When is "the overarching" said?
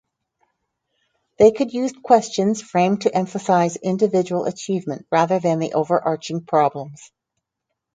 5.59-6.43